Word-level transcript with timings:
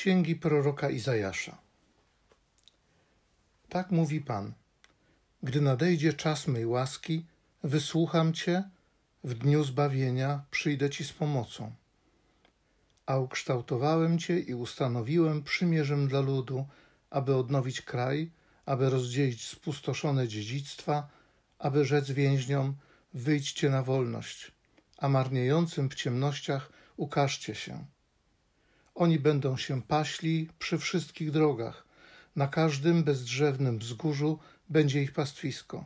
księgi 0.00 0.36
proroka 0.36 0.90
Izajasza. 0.90 1.58
Tak 3.68 3.90
mówi 3.90 4.20
Pan: 4.20 4.52
Gdy 5.42 5.60
nadejdzie 5.60 6.12
czas 6.12 6.48
mej 6.48 6.66
łaski, 6.66 7.26
wysłucham 7.62 8.32
Cię, 8.32 8.62
w 9.24 9.34
dniu 9.34 9.64
zbawienia 9.64 10.44
przyjdę 10.50 10.90
Ci 10.90 11.04
z 11.04 11.12
pomocą. 11.12 11.72
A 13.06 13.18
ukształtowałem 13.18 14.18
Cię 14.18 14.38
i 14.38 14.54
ustanowiłem 14.54 15.42
przymierzem 15.42 16.08
dla 16.08 16.20
ludu, 16.20 16.66
aby 17.10 17.36
odnowić 17.36 17.80
kraj, 17.80 18.30
aby 18.66 18.90
rozdzielić 18.90 19.46
spustoszone 19.46 20.28
dziedzictwa, 20.28 21.08
aby 21.58 21.84
rzec 21.84 22.10
więźniom: 22.10 22.76
Wyjdźcie 23.14 23.70
na 23.70 23.82
wolność, 23.82 24.52
a 24.98 25.08
marniejącym 25.08 25.90
w 25.90 25.94
ciemnościach 25.94 26.72
ukażcie 26.96 27.54
się. 27.54 27.84
Oni 28.94 29.18
będą 29.18 29.56
się 29.56 29.82
paśli 29.82 30.48
przy 30.58 30.78
wszystkich 30.78 31.30
drogach, 31.30 31.84
na 32.36 32.48
każdym 32.48 33.04
bezdrzewnym 33.04 33.78
wzgórzu 33.78 34.38
będzie 34.68 35.02
ich 35.02 35.12
pastwisko. 35.12 35.84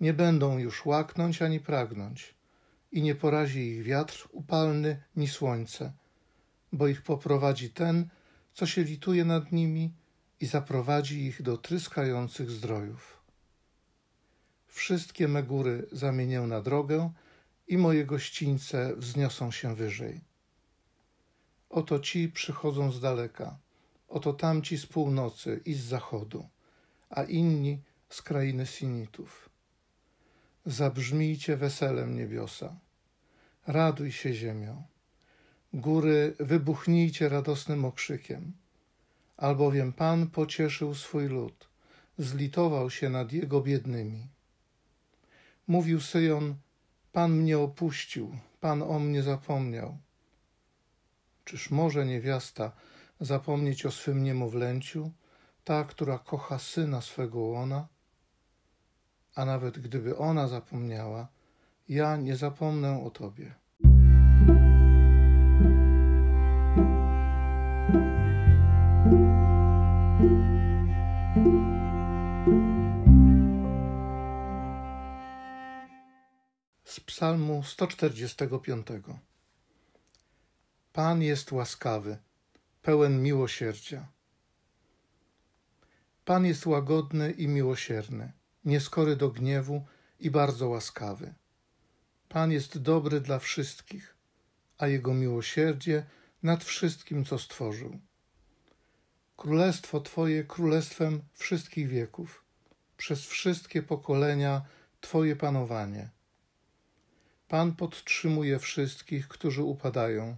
Nie 0.00 0.14
będą 0.14 0.58
już 0.58 0.86
łaknąć 0.86 1.42
ani 1.42 1.60
pragnąć, 1.60 2.34
i 2.92 3.02
nie 3.02 3.14
porazi 3.14 3.60
ich 3.60 3.82
wiatr 3.82 4.28
upalny 4.32 5.02
ni 5.16 5.28
słońce, 5.28 5.92
bo 6.72 6.88
ich 6.88 7.02
poprowadzi 7.02 7.70
ten, 7.70 8.08
co 8.54 8.66
się 8.66 8.82
lituje 8.82 9.24
nad 9.24 9.52
nimi 9.52 9.92
i 10.40 10.46
zaprowadzi 10.46 11.26
ich 11.26 11.42
do 11.42 11.56
tryskających 11.56 12.50
zdrojów. 12.50 13.22
Wszystkie 14.66 15.28
me 15.28 15.42
góry 15.42 15.86
zamienię 15.92 16.40
na 16.40 16.60
drogę 16.60 17.12
i 17.68 17.78
moje 17.78 18.04
gościńce 18.04 18.96
wzniosą 18.96 19.50
się 19.50 19.74
wyżej. 19.74 20.20
Oto 21.72 21.98
ci 21.98 22.28
przychodzą 22.28 22.92
z 22.92 23.00
daleka, 23.00 23.58
oto 24.08 24.32
tamci 24.32 24.78
z 24.78 24.86
północy 24.86 25.60
i 25.64 25.74
z 25.74 25.84
zachodu, 25.84 26.48
a 27.10 27.22
inni 27.22 27.82
z 28.08 28.22
krainy 28.22 28.66
Sinitów. 28.66 29.48
Zabrzmijcie 30.66 31.56
weselem 31.56 32.16
niebiosa, 32.16 32.76
raduj 33.66 34.12
się 34.12 34.34
ziemią. 34.34 34.82
Góry, 35.74 36.34
wybuchnijcie 36.40 37.28
radosnym 37.28 37.84
okrzykiem, 37.84 38.52
albowiem 39.36 39.92
Pan 39.92 40.26
pocieszył 40.26 40.94
swój 40.94 41.28
lud, 41.28 41.68
zlitował 42.18 42.90
się 42.90 43.08
nad 43.08 43.32
jego 43.32 43.60
biednymi. 43.60 44.28
Mówił 45.66 46.00
Syjon, 46.00 46.54
Pan 47.12 47.32
mnie 47.32 47.58
opuścił, 47.58 48.38
Pan 48.60 48.82
o 48.82 48.98
mnie 48.98 49.22
zapomniał. 49.22 49.98
Czyż 51.44 51.70
może 51.70 52.06
niewiasta 52.06 52.72
zapomnieć 53.20 53.86
o 53.86 53.90
swym 53.90 54.22
niemowlęciu, 54.22 55.12
ta, 55.64 55.84
która 55.84 56.18
kocha 56.18 56.58
syna 56.58 57.00
swego 57.00 57.40
łona? 57.40 57.88
A 59.34 59.44
nawet 59.44 59.78
gdyby 59.78 60.16
ona 60.16 60.48
zapomniała, 60.48 61.28
ja 61.88 62.16
nie 62.16 62.36
zapomnę 62.36 63.02
o 63.04 63.10
Tobie. 63.10 63.54
Z 76.84 77.00
Psalmu 77.00 77.62
145. 77.62 78.86
Pan 80.92 81.22
jest 81.22 81.52
łaskawy, 81.52 82.18
pełen 82.82 83.22
miłosierdzia. 83.22 84.08
Pan 86.24 86.46
jest 86.46 86.66
łagodny 86.66 87.30
i 87.30 87.48
miłosierny, 87.48 88.32
nieskory 88.64 89.16
do 89.16 89.30
gniewu 89.30 89.86
i 90.20 90.30
bardzo 90.30 90.68
łaskawy. 90.68 91.34
Pan 92.28 92.52
jest 92.52 92.78
dobry 92.78 93.20
dla 93.20 93.38
wszystkich, 93.38 94.16
a 94.78 94.86
jego 94.86 95.14
miłosierdzie 95.14 96.06
nad 96.42 96.64
wszystkim, 96.64 97.24
co 97.24 97.38
stworzył. 97.38 98.00
Królestwo 99.36 100.00
Twoje 100.00 100.44
królestwem 100.44 101.22
wszystkich 101.34 101.88
wieków, 101.88 102.44
przez 102.96 103.26
wszystkie 103.26 103.82
pokolenia 103.82 104.62
Twoje 105.00 105.36
panowanie. 105.36 106.10
Pan 107.48 107.76
podtrzymuje 107.76 108.58
wszystkich, 108.58 109.28
którzy 109.28 109.62
upadają 109.62 110.36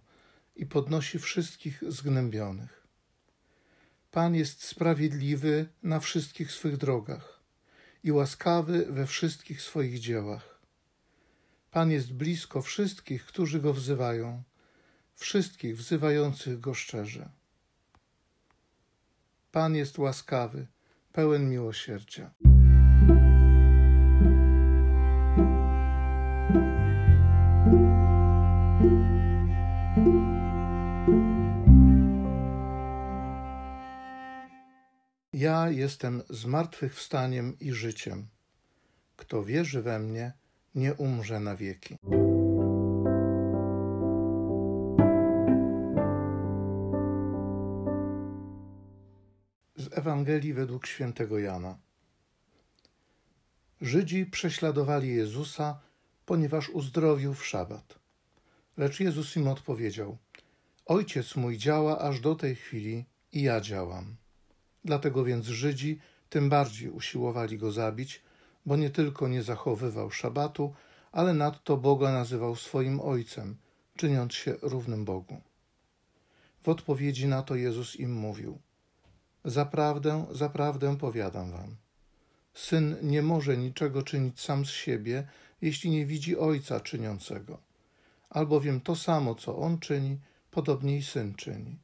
i 0.56 0.66
podnosi 0.66 1.18
wszystkich 1.18 1.82
zgnębionych. 1.88 2.86
Pan 4.10 4.34
jest 4.34 4.64
sprawiedliwy 4.64 5.68
na 5.82 6.00
wszystkich 6.00 6.52
swych 6.52 6.76
drogach 6.76 7.40
i 8.04 8.12
łaskawy 8.12 8.86
we 8.90 9.06
wszystkich 9.06 9.62
swoich 9.62 9.98
dziełach. 9.98 10.60
Pan 11.70 11.90
jest 11.90 12.12
blisko 12.12 12.62
wszystkich, 12.62 13.26
którzy 13.26 13.60
go 13.60 13.72
wzywają, 13.72 14.42
wszystkich 15.14 15.76
wzywających 15.76 16.60
go 16.60 16.74
szczerze. 16.74 17.28
Pan 19.52 19.74
jest 19.76 19.98
łaskawy, 19.98 20.66
pełen 21.12 21.50
miłosierdzia. 21.50 22.30
Ja 35.36 35.70
jestem 35.70 36.22
zmartwychwstaniem 36.30 37.58
i 37.60 37.72
życiem. 37.72 38.28
Kto 39.16 39.44
wierzy 39.44 39.82
we 39.82 39.98
mnie, 39.98 40.32
nie 40.74 40.94
umrze 40.94 41.40
na 41.40 41.56
wieki. 41.56 41.96
Z 49.76 49.98
Ewangelii 49.98 50.54
według 50.54 50.86
świętego 50.86 51.38
Jana. 51.38 51.78
Żydzi 53.80 54.26
prześladowali 54.26 55.14
Jezusa, 55.14 55.80
ponieważ 56.26 56.68
uzdrowił 56.68 57.34
w 57.34 57.46
szabat. 57.46 57.98
Lecz 58.76 59.00
Jezus 59.00 59.36
im 59.36 59.48
odpowiedział: 59.48 60.18
Ojciec 60.86 61.36
mój 61.36 61.58
działa 61.58 61.98
aż 61.98 62.20
do 62.20 62.34
tej 62.34 62.54
chwili 62.56 63.04
i 63.32 63.42
ja 63.42 63.60
działam. 63.60 64.23
Dlatego 64.84 65.24
więc 65.24 65.46
Żydzi 65.46 65.98
tym 66.28 66.48
bardziej 66.48 66.90
usiłowali 66.90 67.58
go 67.58 67.72
zabić, 67.72 68.22
bo 68.66 68.76
nie 68.76 68.90
tylko 68.90 69.28
nie 69.28 69.42
zachowywał 69.42 70.10
szabatu, 70.10 70.74
ale 71.12 71.34
nadto 71.34 71.76
Boga 71.76 72.12
nazywał 72.12 72.56
swoim 72.56 73.00
ojcem, 73.00 73.56
czyniąc 73.96 74.34
się 74.34 74.54
równym 74.62 75.04
Bogu. 75.04 75.40
W 76.62 76.68
odpowiedzi 76.68 77.28
na 77.28 77.42
to 77.42 77.54
Jezus 77.54 77.96
im 77.96 78.12
mówił: 78.12 78.58
Zaprawdę, 79.44 80.26
zaprawdę 80.30 80.96
powiadam 80.96 81.50
wam. 81.50 81.76
Syn 82.54 82.96
nie 83.02 83.22
może 83.22 83.56
niczego 83.56 84.02
czynić 84.02 84.40
sam 84.40 84.66
z 84.66 84.70
siebie, 84.70 85.28
jeśli 85.62 85.90
nie 85.90 86.06
widzi 86.06 86.38
ojca 86.38 86.80
czyniącego. 86.80 87.58
Albowiem 88.30 88.80
to 88.80 88.96
samo, 88.96 89.34
co 89.34 89.58
on 89.58 89.78
czyni, 89.78 90.18
podobnie 90.50 90.96
i 90.96 91.02
syn 91.02 91.34
czyni. 91.34 91.78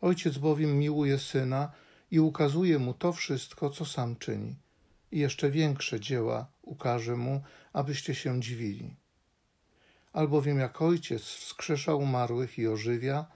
Ojciec 0.00 0.38
bowiem 0.38 0.78
miłuje 0.78 1.18
syna 1.18 1.72
i 2.14 2.20
ukazuje 2.20 2.78
mu 2.78 2.94
to 2.94 3.12
wszystko, 3.12 3.70
co 3.70 3.84
sam 3.84 4.16
czyni. 4.16 4.56
I 5.12 5.18
jeszcze 5.18 5.50
większe 5.50 6.00
dzieła 6.00 6.46
ukaże 6.62 7.16
mu, 7.16 7.42
abyście 7.72 8.14
się 8.14 8.40
dziwili. 8.40 8.96
Albowiem 10.12 10.58
jak 10.58 10.82
ojciec 10.82 11.22
wskrzesza 11.22 11.94
umarłych 11.94 12.58
i 12.58 12.66
ożywia, 12.66 13.26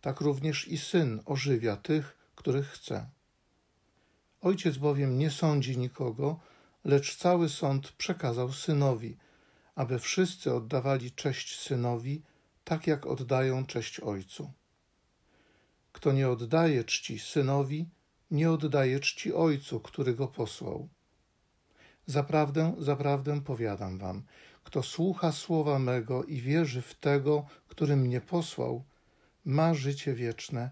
tak 0.00 0.20
również 0.20 0.68
i 0.68 0.78
syn 0.78 1.20
ożywia 1.24 1.76
tych, 1.76 2.16
których 2.34 2.68
chce. 2.68 3.06
Ojciec 4.40 4.76
bowiem 4.76 5.18
nie 5.18 5.30
sądzi 5.30 5.78
nikogo, 5.78 6.40
lecz 6.84 7.16
cały 7.16 7.48
sąd 7.48 7.92
przekazał 7.92 8.52
synowi, 8.52 9.16
aby 9.74 9.98
wszyscy 9.98 10.54
oddawali 10.54 11.10
cześć 11.12 11.60
synowi, 11.60 12.22
tak 12.64 12.86
jak 12.86 13.06
oddają 13.06 13.66
cześć 13.66 14.00
ojcu. 14.00 14.52
Kto 15.92 16.12
nie 16.12 16.28
oddaje 16.28 16.84
czci 16.84 17.18
synowi, 17.18 17.86
nie 18.30 18.50
oddaje 18.50 19.00
czci 19.00 19.34
Ojcu, 19.34 19.80
który 19.80 20.14
go 20.14 20.28
posłał. 20.28 20.88
Zaprawdę, 22.06 22.74
zaprawdę 22.78 23.40
powiadam 23.40 23.98
wam, 23.98 24.22
kto 24.64 24.82
słucha 24.82 25.32
słowa 25.32 25.78
mego 25.78 26.24
i 26.24 26.40
wierzy 26.40 26.82
w 26.82 26.94
tego, 26.94 27.46
który 27.68 27.96
mnie 27.96 28.20
posłał, 28.20 28.84
ma 29.44 29.74
życie 29.74 30.14
wieczne 30.14 30.70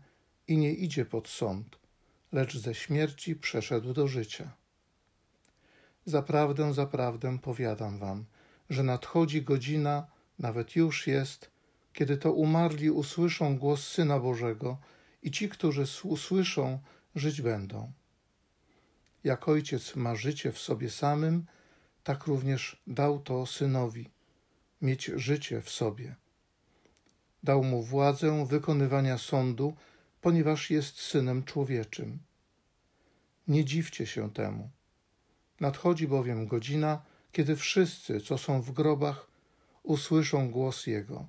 i 0.48 0.56
nie 0.56 0.72
idzie 0.72 1.04
pod 1.04 1.28
sąd, 1.28 1.78
lecz 2.32 2.56
ze 2.58 2.74
śmierci 2.74 3.36
przeszedł 3.36 3.92
do 3.92 4.08
życia. 4.08 4.52
Zaprawdę, 6.04 6.74
zaprawdę 6.74 7.38
powiadam 7.38 7.98
wam, 7.98 8.24
że 8.70 8.82
nadchodzi 8.82 9.42
godzina, 9.42 10.06
nawet 10.38 10.76
już 10.76 11.06
jest, 11.06 11.50
kiedy 11.92 12.16
to 12.16 12.32
umarli 12.32 12.90
usłyszą 12.90 13.58
głos 13.58 13.86
Syna 13.88 14.18
Bożego 14.18 14.78
i 15.22 15.30
ci, 15.30 15.48
którzy 15.48 15.84
usłyszą, 16.04 16.78
żyć 17.14 17.42
będą. 17.42 17.92
Jak 19.24 19.48
ojciec 19.48 19.96
ma 19.96 20.14
życie 20.14 20.52
w 20.52 20.58
sobie 20.58 20.90
samym, 20.90 21.46
tak 22.04 22.26
również 22.26 22.82
dał 22.86 23.20
to 23.20 23.46
synowi 23.46 24.10
mieć 24.82 25.04
życie 25.04 25.60
w 25.60 25.70
sobie. 25.70 26.14
Dał 27.42 27.64
mu 27.64 27.82
władzę 27.82 28.46
wykonywania 28.46 29.18
sądu, 29.18 29.76
ponieważ 30.20 30.70
jest 30.70 31.00
synem 31.00 31.44
człowieczym. 31.44 32.18
Nie 33.48 33.64
dziwcie 33.64 34.06
się 34.06 34.32
temu. 34.32 34.70
Nadchodzi 35.60 36.08
bowiem 36.08 36.46
godzina, 36.46 37.02
kiedy 37.32 37.56
wszyscy, 37.56 38.20
co 38.20 38.38
są 38.38 38.62
w 38.62 38.72
grobach, 38.72 39.26
usłyszą 39.82 40.50
głos 40.50 40.86
Jego. 40.86 41.28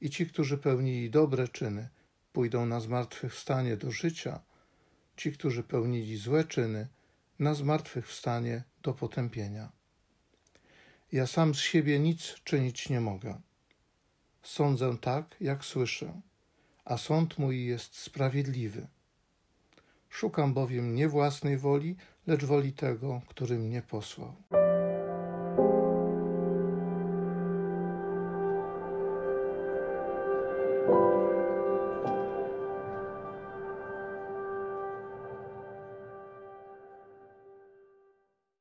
I 0.00 0.10
ci, 0.10 0.26
którzy 0.26 0.58
pełnili 0.58 1.10
dobre 1.10 1.48
czyny, 1.48 1.88
pójdą 2.32 2.66
na 2.66 2.80
zmartwychwstanie 2.80 3.76
do 3.76 3.90
życia, 3.90 4.40
ci, 5.16 5.32
którzy 5.32 5.62
pełnili 5.62 6.16
złe 6.16 6.44
czyny, 6.44 6.88
na 7.38 7.54
zmartwychwstanie 7.54 8.62
do 8.82 8.94
potępienia. 8.94 9.72
Ja 11.12 11.26
sam 11.26 11.54
z 11.54 11.58
siebie 11.58 11.98
nic 11.98 12.34
czynić 12.44 12.88
nie 12.88 13.00
mogę. 13.00 13.40
Sądzę 14.42 14.98
tak, 14.98 15.36
jak 15.40 15.64
słyszę, 15.64 16.20
a 16.84 16.96
sąd 16.96 17.38
mój 17.38 17.64
jest 17.64 17.96
sprawiedliwy. 17.96 18.86
Szukam 20.10 20.54
bowiem 20.54 20.94
nie 20.94 21.08
własnej 21.08 21.58
woli, 21.58 21.96
lecz 22.26 22.44
woli 22.44 22.72
tego, 22.72 23.22
który 23.28 23.58
mnie 23.58 23.82
posłał. 23.82 24.65